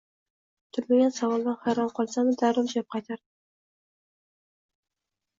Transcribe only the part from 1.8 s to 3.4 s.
qolsam-da, darrov javob qaytardim